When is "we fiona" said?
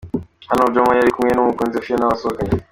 1.75-2.11